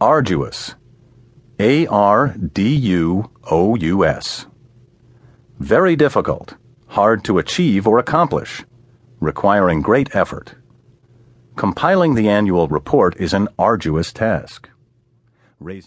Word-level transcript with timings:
Arduous. 0.00 0.74
A 1.58 1.86
R 1.86 2.28
D 2.36 2.74
U 2.74 3.30
O 3.50 3.76
U 3.76 4.04
S. 4.04 4.44
Very 5.58 5.96
difficult, 5.96 6.54
hard 6.88 7.24
to 7.24 7.38
achieve 7.38 7.86
or 7.86 7.98
accomplish, 7.98 8.62
requiring 9.20 9.80
great 9.80 10.14
effort. 10.14 10.54
Compiling 11.56 12.14
the 12.14 12.28
annual 12.28 12.68
report 12.68 13.16
is 13.18 13.32
an 13.32 13.48
arduous 13.58 14.12
task. 14.12 14.68
Raising 15.60 15.84